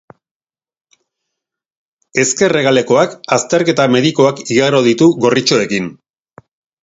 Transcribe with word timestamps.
Ezker 2.23 2.59
hegalekoak 2.61 3.13
azterketa 3.37 3.87
medikoak 3.97 4.43
igaro 4.55 4.83
ditu 4.87 5.11
gorritxoekin. 5.27 5.93